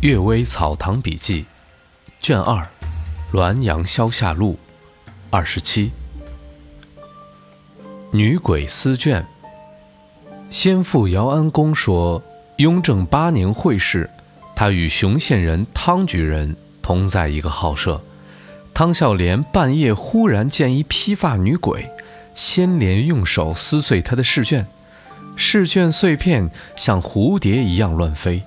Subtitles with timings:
[0.00, 1.42] 阅微草堂笔记》
[2.22, 2.66] 卷二
[3.36, 4.58] 《滦阳消夏录》
[5.28, 5.90] 二十七。
[8.10, 9.26] 女鬼思卷。
[10.48, 12.22] 先父姚安公说，
[12.56, 14.08] 雍正八年会试，
[14.56, 18.00] 他与雄县人汤举人同在一个号舍。
[18.72, 21.90] 汤孝廉半夜忽然见一披发女鬼，
[22.34, 24.66] 先连用手撕碎他的试卷，
[25.36, 28.42] 试卷碎片像蝴蝶一样乱飞。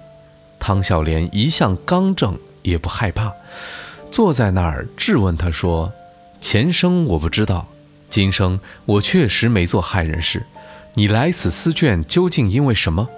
[0.66, 3.34] 汤孝廉一向刚正，也不害怕，
[4.10, 5.92] 坐在那儿质问他说
[6.40, 7.68] ：“前生我不知道，
[8.10, 10.46] 今生我确实没做害人事。
[10.94, 13.10] 你来此思卷，究竟因为什么？”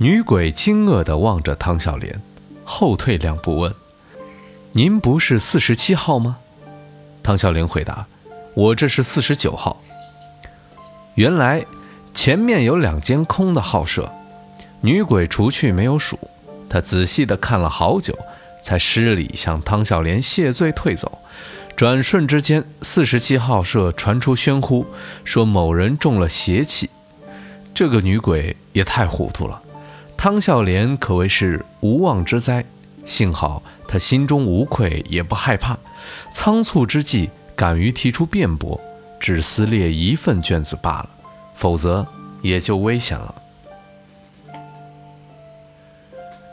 [0.00, 2.18] 女鬼惊愕地望着汤小莲，
[2.64, 3.74] 后退两步问
[4.72, 6.38] ：“您不是四十七号吗？”
[7.22, 8.06] 汤小莲回答
[8.56, 9.82] ：“我这是四十九号。”
[11.16, 11.62] 原来
[12.14, 14.10] 前面有两间空的号舍。
[14.82, 16.18] 女鬼除去没有数，
[16.68, 18.18] 她仔细地看了好久，
[18.62, 21.18] 才施礼向汤孝廉谢罪退走。
[21.76, 24.86] 转瞬之间，四十七号舍传出喧呼，
[25.24, 26.90] 说某人中了邪气。
[27.72, 29.62] 这个女鬼也太糊涂了，
[30.16, 32.64] 汤孝廉可谓是无妄之灾。
[33.06, 35.78] 幸好他心中无愧，也不害怕，
[36.32, 38.78] 仓促之际敢于提出辩驳，
[39.18, 41.08] 只撕裂一份卷子罢了，
[41.54, 42.06] 否则
[42.42, 43.34] 也就危险了。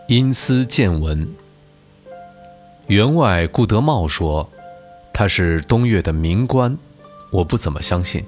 [0.08, 1.28] 因私见闻。
[2.88, 4.50] 员外顾德茂说，
[5.12, 6.78] 他是东岳的名官，
[7.30, 8.24] 我不怎么相信，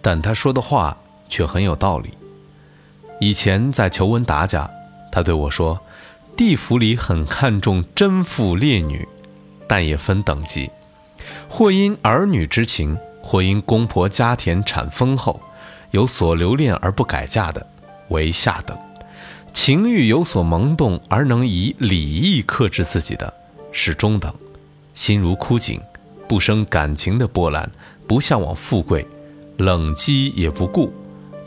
[0.00, 0.96] 但他说的话
[1.28, 2.10] 却很有道理。
[3.18, 4.70] 以前在求文达家，
[5.10, 5.80] 他对我说，
[6.36, 9.08] 地府里很看重贞妇烈女，
[9.66, 10.70] 但也分等级，
[11.48, 15.40] 或因儿女之情，或因公婆家田产丰厚，
[15.90, 17.66] 有所留恋而不改嫁的，
[18.10, 18.78] 为下等。
[19.52, 23.32] 情欲有所萌动而能以礼义克制自己的，
[23.72, 24.32] 是中等；
[24.94, 25.80] 心如枯井，
[26.28, 27.68] 不生感情的波澜，
[28.06, 29.06] 不向往富贵，
[29.56, 30.92] 冷机也不顾，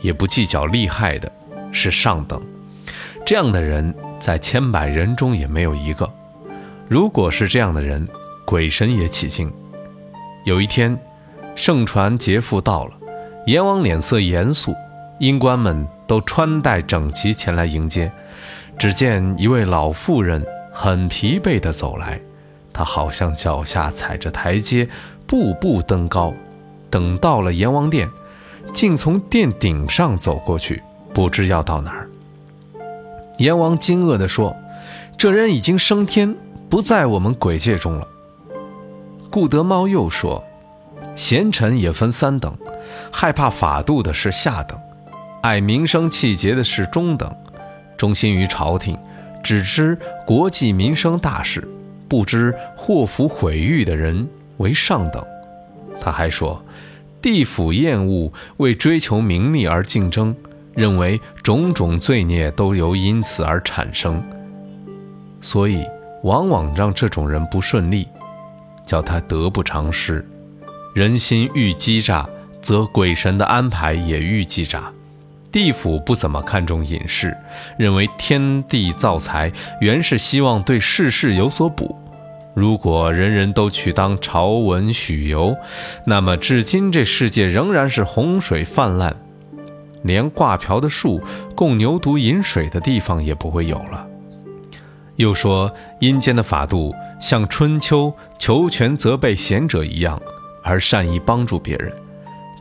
[0.00, 1.30] 也不计较利害的，
[1.72, 2.40] 是上等。
[3.24, 6.08] 这样的人在千百人中也没有一个。
[6.88, 8.06] 如果是这样的人，
[8.44, 9.50] 鬼神也起敬。
[10.44, 10.98] 有一天，
[11.54, 12.92] 盛传劫富到了，
[13.46, 14.74] 阎王脸色严肃。
[15.22, 18.10] 阴官们都穿戴整齐前来迎接，
[18.76, 22.20] 只见一位老妇人很疲惫地走来，
[22.72, 24.88] 她好像脚下踩着台阶，
[25.24, 26.34] 步步登高。
[26.90, 28.10] 等到了阎王殿，
[28.74, 30.82] 竟从殿顶上走过去，
[31.14, 32.10] 不知要到哪儿。
[33.38, 34.56] 阎王惊愕地说
[35.16, 36.34] ：“这人已经升天，
[36.68, 38.08] 不在我们鬼界中了。”
[39.30, 40.42] 顾德茂又说
[41.14, 42.52] ：“贤臣也分三等，
[43.12, 44.76] 害怕法度的是下等。”
[45.42, 47.28] 爱名声气节的是中等，
[47.96, 48.96] 忠心于朝廷，
[49.42, 51.66] 只知国计民生大事，
[52.08, 55.22] 不知祸福毁誉的人为上等。
[56.00, 56.64] 他还说，
[57.20, 60.32] 地府厌恶为追求名利而竞争，
[60.74, 64.22] 认为种种罪孽都由因此而产生，
[65.40, 65.84] 所以
[66.22, 68.06] 往往让这种人不顺利，
[68.86, 70.24] 叫他得不偿失。
[70.94, 72.28] 人心愈欺诈，
[72.60, 74.88] 则鬼神的安排也愈欺诈。
[75.52, 77.36] 地府不怎么看重隐士，
[77.76, 81.94] 认为天地造财原是希望对世事有所补。
[82.54, 85.54] 如果人人都去当朝文许由，
[86.06, 89.14] 那么至今这世界仍然是洪水泛滥，
[90.02, 91.22] 连挂瓢的树、
[91.54, 94.06] 供牛犊饮水的地方也不会有了。
[95.16, 95.70] 又说
[96.00, 100.20] 阴间的法度像春秋求全责备贤者一样，
[100.62, 101.92] 而善意帮助别人。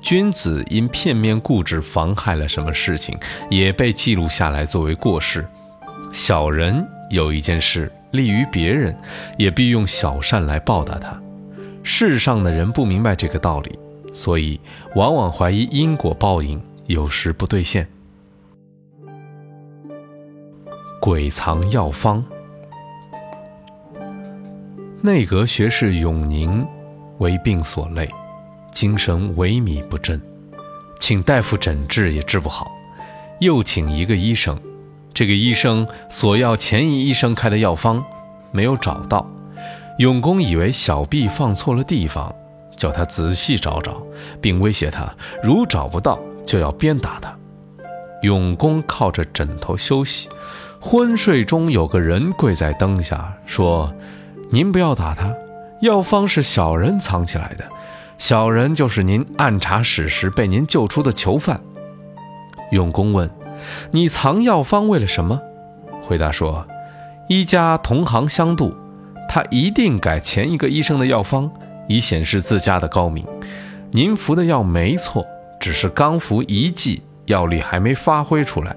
[0.01, 3.17] 君子因片面固执妨害了什么事情，
[3.49, 5.41] 也被记录下来作为过失；
[6.11, 8.97] 小人有一件事利于别人，
[9.37, 11.21] 也必用小善来报答他。
[11.83, 13.77] 世上的人不明白这个道理，
[14.11, 14.59] 所以
[14.95, 17.87] 往往怀疑因果报应有时不兑现。
[20.99, 22.23] 鬼藏药方，
[25.01, 26.65] 内阁学士永宁
[27.19, 28.09] 为病所累。
[28.71, 30.19] 精神萎靡不振，
[30.99, 32.71] 请大夫诊治也治不好，
[33.39, 34.59] 又请一个医生，
[35.13, 38.03] 这个医生索要前一医生开的药方，
[38.51, 39.29] 没有找到。
[39.97, 42.33] 永公以为小婢放错了地方，
[42.77, 44.01] 叫他仔细找找，
[44.41, 45.13] 并威胁他，
[45.43, 47.35] 如找不到就要鞭打他。
[48.23, 50.29] 永公靠着枕头休息，
[50.79, 53.93] 昏睡中有个人跪在灯下说
[54.49, 55.33] ：“您不要打他，
[55.81, 57.65] 药方是小人藏起来的。”
[58.21, 61.59] 小人就是您暗查史实被您救出的囚犯。
[62.71, 63.27] 永公问
[63.89, 65.41] ：“你藏药方为了什么？”
[66.05, 66.67] 回答说
[67.27, 68.75] ：“一家同行相度，
[69.27, 71.49] 他一定改前一个医生的药方，
[71.89, 73.25] 以显示自家的高明。
[73.89, 75.25] 您服的药没错，
[75.59, 78.75] 只是刚服一剂，药力还没发挥出来。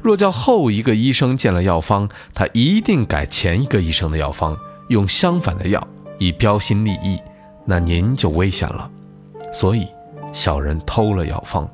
[0.00, 4.56] 若叫后一个医生见了药方，他一定改前一个医生的药方，
[4.88, 5.86] 用相反的药，
[6.18, 7.20] 以标新立异，
[7.66, 8.90] 那您就危险了。
[9.52, 9.86] 所以，
[10.32, 11.68] 小人偷了药方。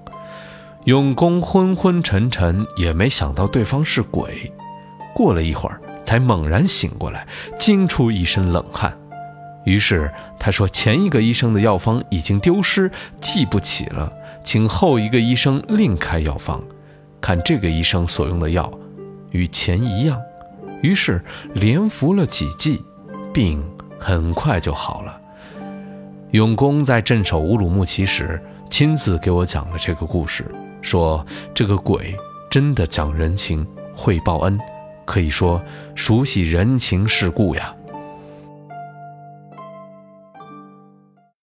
[0.87, 4.53] 永公昏昏沉沉，也没想到对方是鬼。
[5.15, 5.81] 过了一会儿。
[6.05, 7.27] 才猛然醒过来，
[7.59, 8.95] 惊出一身冷汗。
[9.65, 12.91] 于是他说：“前一个医生的药方已经丢失，
[13.21, 14.13] 记不起了，
[14.45, 16.61] 请后一个医生另开药方，
[17.21, 18.71] 看这个医生所用的药
[19.31, 20.21] 与前一样。”
[20.83, 21.23] 于是
[21.55, 22.85] 连服了几剂，
[23.33, 23.65] 病
[23.99, 25.19] 很快就好了。
[26.33, 28.41] 永公在镇守乌鲁木齐时，
[28.71, 30.47] 亲自给我讲了这个故事，
[30.81, 31.25] 说
[31.55, 32.17] 这个鬼
[32.51, 34.59] 真的讲人情，会报恩。
[35.05, 35.63] 可以说，
[35.95, 37.75] 熟悉人情世故呀。